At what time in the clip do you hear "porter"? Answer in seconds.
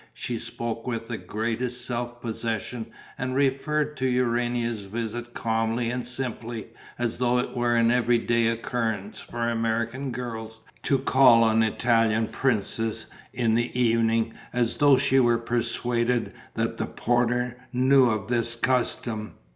16.87-17.61